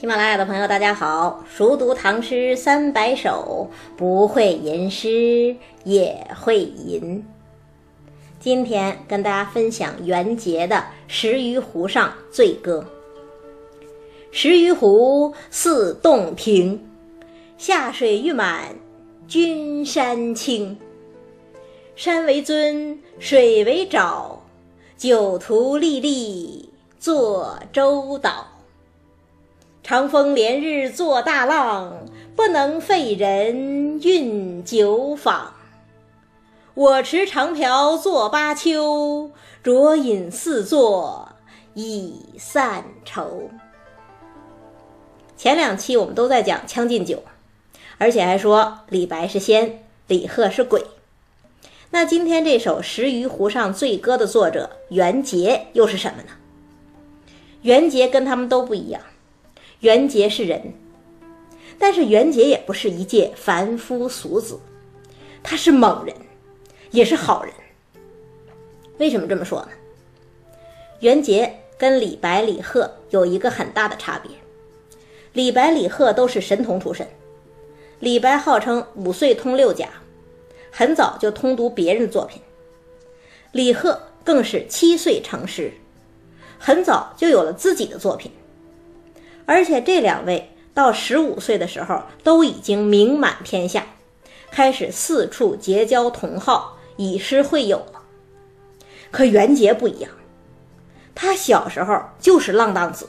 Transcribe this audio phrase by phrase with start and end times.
[0.00, 1.44] 喜马拉雅的朋友，大家好！
[1.46, 7.22] 熟读唐诗三百首，不会吟诗也会吟。
[8.38, 10.76] 今天跟大家分享元杰的
[11.06, 12.82] 《石鱼湖上醉歌》。
[14.32, 16.82] 石鱼湖似洞庭，
[17.58, 18.74] 下水欲满
[19.28, 20.78] 君山青。
[21.94, 24.38] 山为尊，水为沼，
[24.96, 28.49] 酒徒历历坐舟岛。
[29.82, 35.54] 长风连日作大浪，不能废人运酒坊。
[36.74, 39.30] 我持长瓢作巴丘，
[39.64, 41.30] 酌饮四座
[41.74, 43.50] 已散愁。
[45.36, 47.16] 前两期我们都在讲《将进酒》，
[47.98, 50.84] 而且还说李白是仙，李贺是鬼。
[51.90, 56.28] 那今天这首《石鱼湖上醉歌》的作者元节又是什么呢？
[57.62, 59.02] 元节跟他们都不一样。
[59.80, 60.74] 袁杰是人，
[61.78, 64.60] 但是袁杰也不是一介凡夫俗子，
[65.42, 66.14] 他是猛人，
[66.90, 67.52] 也是好人。
[68.98, 69.68] 为什么这么说呢？
[71.00, 74.30] 袁杰跟李白、李贺有一个很大的差别。
[75.32, 77.08] 李白、李贺都是神童出身，
[78.00, 79.88] 李白号称五岁通六甲，
[80.70, 82.38] 很早就通读别人的作品；
[83.52, 85.72] 李贺更是七岁成诗，
[86.58, 88.30] 很早就有了自己的作品。
[89.46, 93.84] 而且这两位到十五岁的时候都已经名满天下，
[94.50, 98.00] 开始四处结交同好，以诗会友了。
[99.10, 100.10] 可袁杰不一样，
[101.14, 103.08] 他小时候就是浪荡子，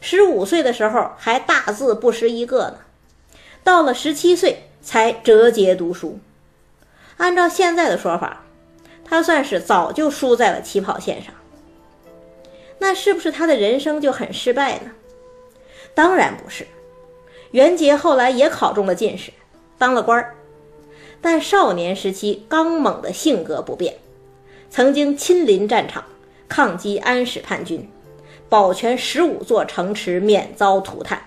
[0.00, 2.78] 十五岁的时候还大字不识一个呢，
[3.64, 6.20] 到了十七岁才折节读书。
[7.16, 8.44] 按照现在的说法，
[9.04, 11.34] 他算是早就输在了起跑线上。
[12.78, 14.92] 那是不是他的人生就很失败呢？
[15.94, 16.66] 当然不是，
[17.50, 19.32] 元杰后来也考中了进士，
[19.78, 20.34] 当了官儿，
[21.20, 23.96] 但少年时期刚猛的性格不变，
[24.70, 26.04] 曾经亲临战场
[26.48, 27.88] 抗击安史叛军，
[28.48, 31.20] 保全十五座城池免遭涂炭，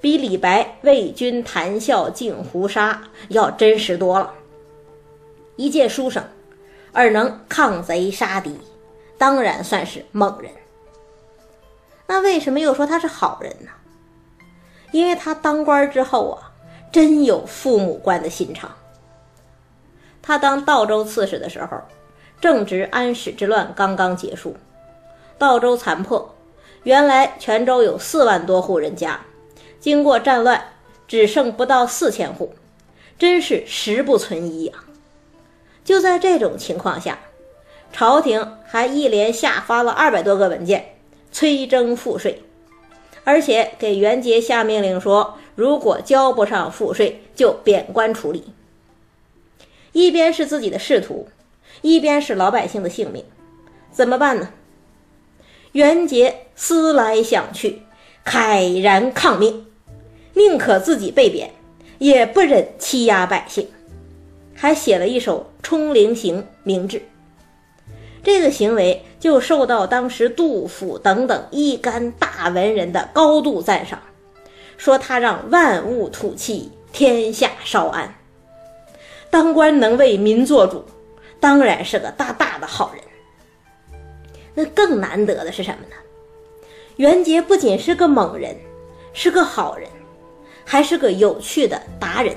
[0.00, 4.32] 比李白为君谈笑尽胡沙要真实多了。
[5.56, 6.24] 一介书生，
[6.92, 8.56] 而能抗贼杀敌，
[9.18, 10.50] 当然算是猛人。
[12.12, 13.70] 那为什么又说他是好人呢？
[14.90, 16.52] 因为他当官之后啊，
[16.92, 18.70] 真有父母官的心肠。
[20.20, 21.78] 他当道州刺史的时候，
[22.38, 24.54] 正值安史之乱刚刚结束，
[25.38, 26.34] 道州残破，
[26.82, 29.18] 原来泉州有四万多户人家，
[29.80, 30.62] 经过战乱，
[31.08, 32.54] 只剩不到四千户，
[33.18, 34.74] 真是十不存一呀。
[35.82, 37.18] 就在这种情况下，
[37.90, 40.90] 朝廷还一连下发了二百多个文件。
[41.32, 42.42] 催征赋税，
[43.24, 48.44] 而且给袁杰下命令说，如果交不上赋税，就贬官处理。
[49.92, 51.28] 一边是自己的仕途，
[51.80, 53.24] 一边是老百姓的性命，
[53.90, 54.50] 怎么办呢？
[55.72, 57.82] 袁杰思来想去，
[58.24, 59.66] 慨然抗命，
[60.34, 61.50] 宁可自己被贬，
[61.98, 63.68] 也不忍欺压百姓，
[64.54, 67.02] 还写了一首《冲灵行》明志。
[68.22, 74.00] 这个行为就受到当时杜甫等等一干大文人的高度赞赏，
[74.76, 78.14] 说他让万物吐气，天下稍安。
[79.28, 80.84] 当官能为民做主，
[81.40, 83.02] 当然是个大大的好人。
[84.54, 85.96] 那更难得的是什么呢？
[86.96, 88.54] 袁杰不仅是个猛人，
[89.14, 89.88] 是个好人，
[90.64, 92.36] 还是个有趣的达人。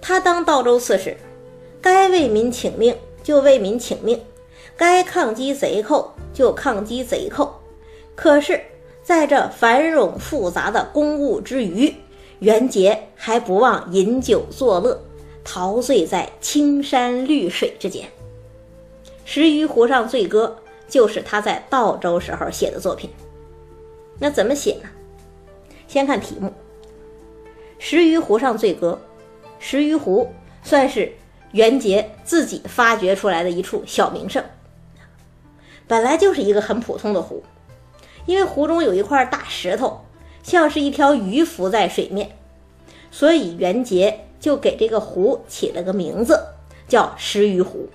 [0.00, 1.16] 他当道州刺史，
[1.80, 4.20] 该为民请命就为民请命。
[4.82, 7.54] 该抗击贼寇就抗击贼寇，
[8.16, 8.60] 可是，
[9.00, 11.94] 在这繁冗复杂的公务之余，
[12.40, 15.00] 元杰还不忘饮酒作乐，
[15.44, 18.04] 陶醉在青山绿水之间。
[19.24, 20.58] 《石鱼湖上醉歌》
[20.92, 23.08] 就是他在道州时候写的作品。
[24.18, 24.88] 那怎么写呢？
[25.86, 26.48] 先看题目，
[27.78, 28.98] 《石鱼湖上醉歌》，
[29.60, 30.28] 石鱼湖
[30.64, 31.12] 算是
[31.52, 34.42] 元杰自己发掘出来的一处小名胜。
[35.86, 37.42] 本来就是一个很普通的湖，
[38.26, 40.04] 因为湖中有一块大石头，
[40.42, 42.36] 像是一条鱼浮在水面，
[43.10, 46.46] 所以袁杰就给这个湖起了个名字，
[46.88, 47.88] 叫石鱼湖。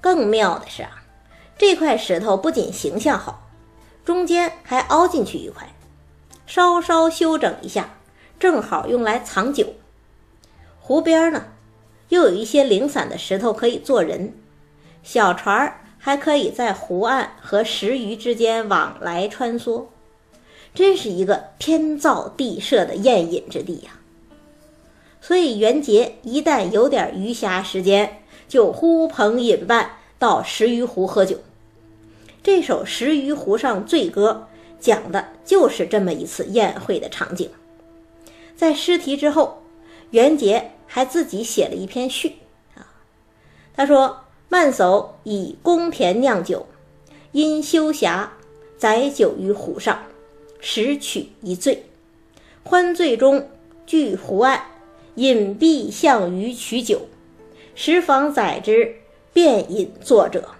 [0.00, 1.02] 更妙的是啊，
[1.56, 3.48] 这块石头不仅形象好，
[4.04, 5.74] 中间还凹进去一块，
[6.46, 7.94] 稍稍修整一下，
[8.38, 9.74] 正好用来藏酒。
[10.78, 11.46] 湖边呢，
[12.10, 14.34] 又有一些零散的石头可以坐人，
[15.02, 15.80] 小船。
[16.04, 19.86] 还可以在湖岸和石鱼之间往来穿梭，
[20.74, 23.92] 真是一个天造地设的宴饮之地呀。
[25.22, 31.38] 所以袁杰一旦有点余暇时间，就呼朋引伴到石鱼湖喝酒。
[32.42, 34.48] 这首《石鱼湖上醉歌》
[34.78, 37.48] 讲的就是这么一次宴会的场景。
[38.54, 39.62] 在诗题之后，
[40.10, 42.34] 袁杰还自己写了一篇序
[42.74, 42.92] 啊。
[43.74, 44.23] 他说
[44.54, 46.64] ：“慢叟以公田酿酒，
[47.32, 48.28] 因休暇
[48.78, 50.04] 载酒于湖上，
[50.60, 51.86] 时取一醉。
[52.62, 53.50] 欢醉中
[53.84, 54.62] 聚湖岸，
[55.16, 57.00] 隐蔽向鱼取酒。
[57.74, 58.94] 时访载之，
[59.32, 60.50] 便饮作者。”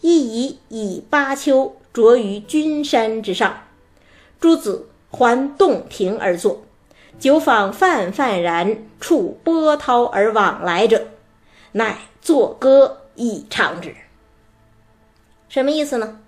[0.00, 3.64] 亦宜以巴丘着于君山之上，
[4.40, 6.62] 诸子环洞庭而坐，
[7.20, 11.08] 酒坊泛泛然，触波涛而往来者，
[11.72, 13.94] 乃作歌以唱之。
[15.48, 16.18] 什么意思呢？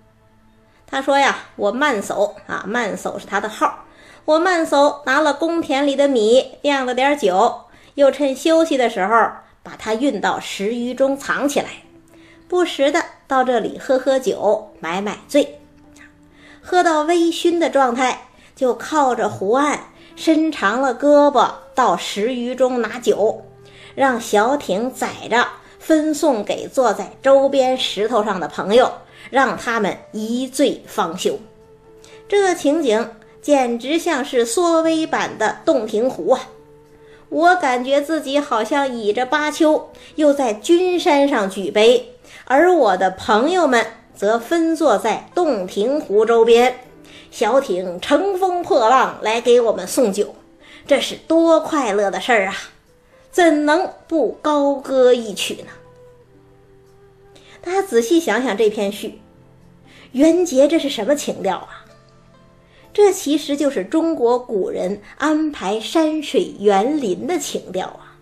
[0.87, 3.85] 他说呀，我慢叟啊，慢叟是他的号。
[4.25, 7.65] 我慢叟拿了公田里的米，酿了点酒，
[7.95, 9.13] 又趁休息的时候，
[9.63, 11.67] 把它运到石鱼中藏起来。
[12.47, 15.59] 不时的到这里喝喝酒，买买醉，
[16.61, 19.79] 喝到微醺的状态，就靠着湖岸，
[20.15, 23.43] 伸长了胳膊到石鱼中拿酒，
[23.95, 25.47] 让小艇载着，
[25.85, 28.91] 分送给坐在周边石头上的朋友，
[29.29, 31.37] 让他们一醉方休。
[32.27, 36.49] 这情景简直像是缩微版的洞庭湖啊！
[37.29, 42.15] 我感觉自己好像倚着巴丘，又在君山上举杯。
[42.45, 43.85] 而我的朋友们
[44.15, 46.79] 则分坐在洞庭湖周边，
[47.29, 50.33] 小艇乘风破浪来给我们送酒，
[50.87, 52.55] 这是多快乐的事儿啊！
[53.35, 55.67] 怎能不高歌一曲呢？
[57.61, 59.19] 大家仔细想想这篇序，
[60.13, 61.83] 元杰这是什么情调啊？
[62.93, 68.15] 这其实就是中国古人安排山水园林的情调啊！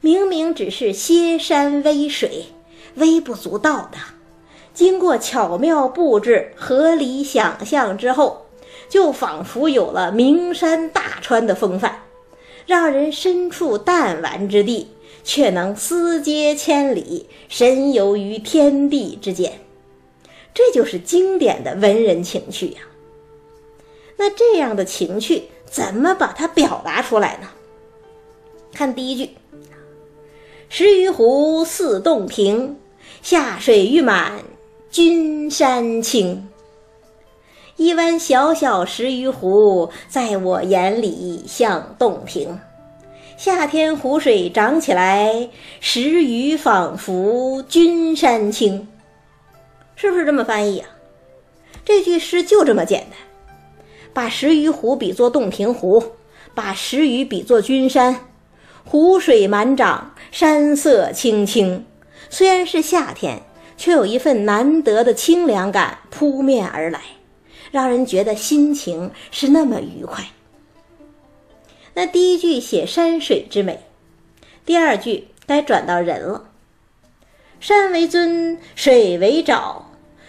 [0.00, 2.46] 明明只是歇山微水。
[2.96, 3.98] 微不足道的，
[4.74, 8.46] 经过巧妙布置、合理想象之后，
[8.88, 12.01] 就仿佛有了名山大川的风范，
[12.66, 14.88] 让人身处弹丸之地，
[15.24, 19.60] 却能思接千里，神游于天地之间。
[20.54, 22.80] 这就是经典的文人情趣呀。
[24.16, 27.48] 那这样的情趣，怎么把它表达出来呢？
[28.72, 29.30] 看第一句
[30.68, 32.76] ：“石鱼湖似洞庭。”
[33.22, 34.42] 下水欲满，
[34.90, 36.48] 君山青。
[37.76, 42.60] 一湾小小石鱼湖，在我眼里像洞庭。
[43.36, 45.48] 夏天湖水涨起来，
[45.80, 48.86] 石鱼仿佛君山青。
[49.96, 50.88] 是不是这么翻译啊？
[51.84, 53.18] 这句诗就这么简单，
[54.12, 56.02] 把石鱼湖比作洞庭湖，
[56.54, 58.20] 把石鱼比作君山，
[58.84, 61.84] 湖水满涨，山色青青。
[62.30, 63.42] 虽然是夏天，
[63.76, 67.00] 却有一份难得的清凉感扑面而来，
[67.72, 70.24] 让人觉得心情是那么愉快。
[71.94, 73.80] 那第一句写山水之美，
[74.64, 76.44] 第二句该转到人了。
[77.58, 79.82] 山为尊，水为沼，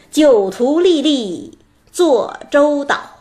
[0.10, 1.58] 酒徒历历
[1.92, 3.20] 坐舟岛。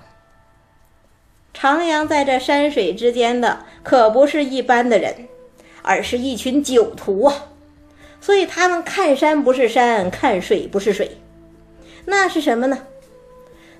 [1.55, 5.29] 徜徉在这山水之间的，可不是一般的人，
[5.83, 7.47] 而是一群酒徒啊。
[8.21, 11.19] 所以他们看山不是山，看水不是水，
[12.05, 12.87] 那是什么呢？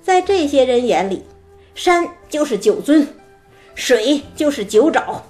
[0.03, 1.23] 在这些人眼里，
[1.73, 3.07] 山就是酒樽，
[3.73, 5.21] 水就是酒沼。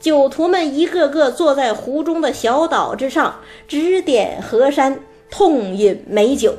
[0.00, 5.00] 酒徒们一个个坐在湖中的小岛之上，指点河山，
[5.30, 6.56] 痛饮美酒，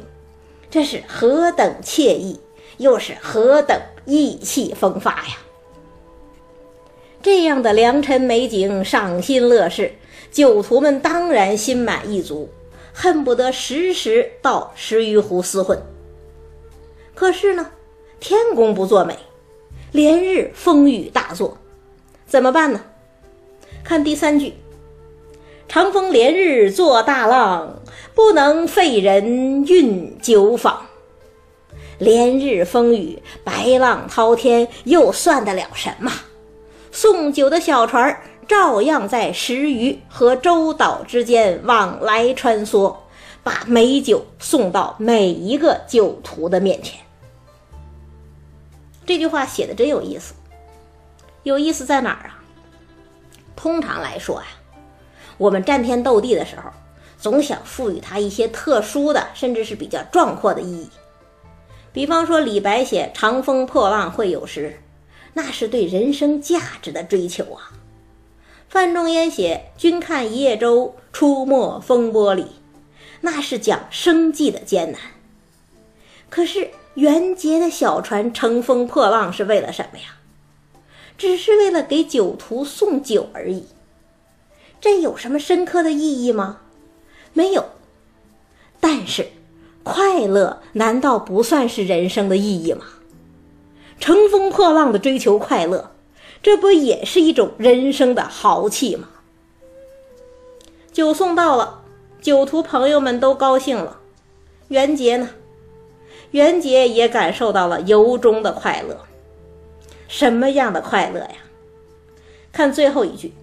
[0.70, 2.40] 这是何等惬意，
[2.78, 5.38] 又是何等意气风发呀！
[7.22, 9.92] 这样的良辰美景，赏心乐事。
[10.32, 12.50] 酒徒们当然心满意足，
[12.94, 15.78] 恨不得时时到石鱼湖厮混。
[17.22, 17.70] 可是呢，
[18.20, 19.16] 天公不作美，
[19.92, 21.56] 连日风雨大作，
[22.26, 22.82] 怎么办呢？
[23.84, 24.56] 看第三句
[25.70, 27.80] ：“长风连日作大浪，
[28.16, 30.88] 不能废人运酒坊。”
[32.00, 36.12] 连日风雨，白浪滔天，又算得了什么？
[36.92, 42.96] 送酒的小船照样在石鱼和洲岛之间往来穿梭，
[43.44, 47.00] 把美酒送到每一个酒徒的面前。
[49.12, 50.34] 这句话写的真有意思，
[51.44, 52.40] 有意思在哪儿啊？
[53.58, 54.48] 通常来说呀，
[55.38, 56.72] 我们战天斗地的时候，
[57.20, 60.90] 总想赋予它一些特殊的，甚至是比较壮阔的意义。
[61.92, 64.80] 比方说李白写“长风破浪会有时”，
[65.36, 67.70] 那是对人生价值的追求啊。
[68.70, 72.48] 范仲淹写“君看一叶舟，出没风波里”，
[73.20, 75.02] 那是讲生计的艰难。
[76.30, 80.18] 可是元杰的小船乘风破浪是为了什么呀？
[81.18, 83.68] 只是为了给酒徒送酒而已。
[84.80, 86.62] 这有什么深刻的意义吗？
[87.34, 87.66] 没有。
[88.80, 89.28] 但是，
[89.84, 92.86] 快乐难道不算是人生的意义吗？
[94.00, 95.92] 乘风破浪的追求快乐。
[96.42, 99.08] 这不也是一种人生的豪气吗？
[100.92, 101.84] 酒送到了，
[102.20, 104.00] 酒徒朋友们都高兴了。
[104.70, 105.30] 元杰呢？
[106.32, 108.98] 袁杰也感受到了由衷的快乐。
[110.08, 111.36] 什么样的快乐呀？
[112.52, 113.34] 看最后一句：“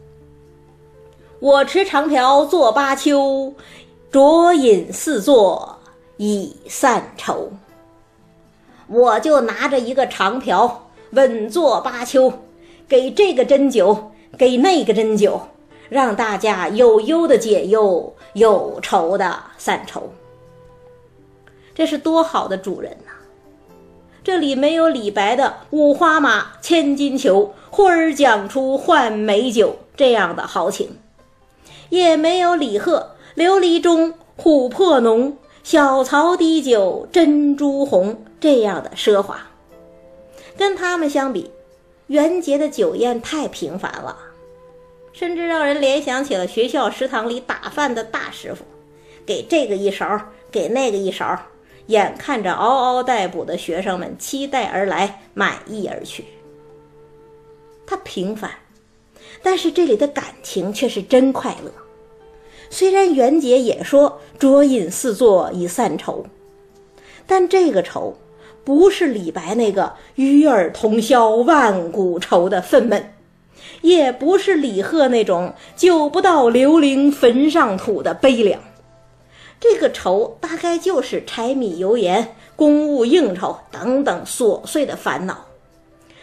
[1.40, 3.54] 我持长瓢坐巴丘，
[4.12, 5.78] 酌饮四座
[6.18, 7.50] 以散愁。”
[8.88, 12.32] 我就拿着一个长瓢，稳坐巴丘。
[12.88, 13.98] 给这个针灸，
[14.38, 15.38] 给那个针灸，
[15.90, 20.10] 让大家有忧的解忧，有愁的散愁。
[21.78, 23.12] 这是多好的主人呐！
[24.24, 30.98] 这里没有李白的“五花马，千金裘，呼儿将出换美酒”这样的豪情，
[31.88, 39.46] 也没有李贺“琉璃钟，琥珀浓，小槽滴酒，珍珠红”这样的奢华。
[40.56, 41.52] 跟他们相比。
[42.08, 44.16] 元杰的酒宴太平凡了，
[45.12, 48.64] 甚至让人联想起了学校食堂里打饭的大师傅，
[49.26, 50.18] 给这个一勺，
[50.50, 51.38] 给那个一勺，
[51.88, 56.24] 眼看着嗷嗷待哺的学生们期待而来，满意而去。
[57.86, 58.50] 他平凡，
[59.42, 61.70] 但是这里的感情却是真快乐。
[62.70, 66.24] 虽然元节也说浊饮四座以散愁，
[67.26, 68.16] 但这个愁。
[68.64, 73.02] 不是李白那个“与尔同销万古愁”的愤懑，
[73.80, 78.60] 也不是李贺那种“酒不到刘伶坟上土”的悲凉。
[79.60, 85.46] 这个愁大概就是柴米油盐、公务应酬等等琐碎的烦恼，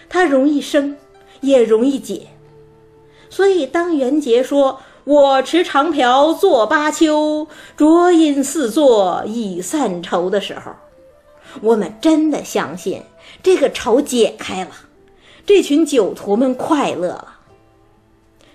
[0.08, 0.96] 它容易生，
[1.42, 2.28] 也容易解。
[3.30, 10.72] 所以，当元杰说“我持长瓢作巴丘，酌饮四座已散愁”的时候，
[11.62, 13.02] 我们真的相信
[13.44, 14.72] 这个愁解开了，
[15.46, 17.40] 这群酒徒们快乐了。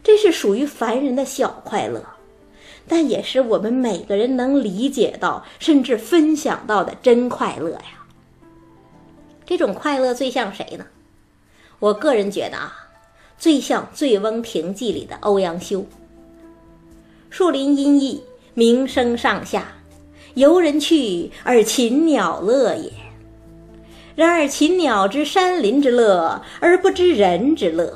[0.03, 2.03] 这是属于凡人的小快乐，
[2.93, 8.05] 但也是我们每个人能理解到甚至分享到的真快乐呀。
[9.47, 10.85] 这种快乐最像谁呢？
[11.79, 12.91] 我个人觉得啊，
[13.39, 15.87] 最像《醉翁亭记》里的欧阳修。
[17.31, 18.21] 树林阴翳，
[18.55, 19.69] 鸣声上下。
[20.35, 22.93] 游人去，而禽鸟乐也。
[24.17, 27.87] 然而禽鸟知山林之乐，而不知人之乐；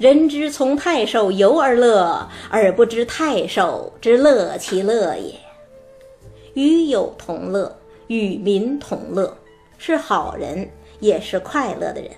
[0.00, 5.34] 人之从太守游而乐，而不知太守之乐其乐也。
[6.54, 9.36] 与友同乐，与民同乐，
[9.76, 10.66] 是好人，
[11.00, 12.10] 也是快乐的人。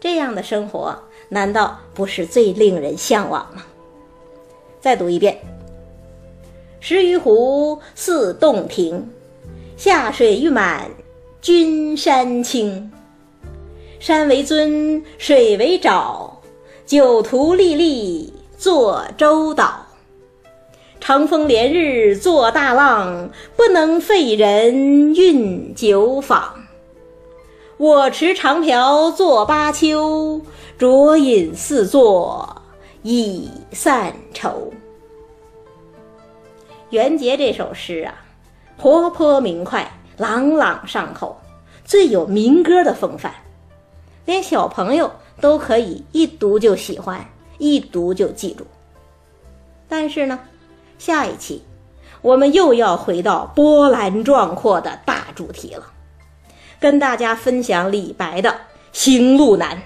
[0.00, 3.62] 这样的生活，难道不是最令人向往吗？
[4.80, 5.38] 再读一遍。
[6.80, 9.08] 十余湖似洞庭，
[9.76, 10.90] 下水欲满
[11.40, 12.90] 君山青。
[14.00, 16.28] 山为尊，水为沼，
[16.92, 19.86] 酒徒历历坐舟岛。
[21.00, 26.54] 长风连日作大浪，不能废人运酒坊。
[27.78, 30.42] 我持长瓢作巴丘，
[30.78, 32.60] 酌饮四座
[33.02, 34.70] 以散愁。
[36.90, 38.14] 元节这首诗啊，
[38.76, 41.40] 活泼明快，朗朗上口，
[41.86, 43.32] 最有民歌的风范，
[44.26, 45.10] 连小朋友
[45.42, 47.26] 都可以一读就喜欢，
[47.58, 48.64] 一读就记住。
[49.88, 50.38] 但是呢，
[51.00, 51.60] 下一期
[52.20, 55.84] 我们又要回到波澜壮阔的大主题了，
[56.78, 58.50] 跟大家分享李白的
[58.92, 59.76] 《行路难》。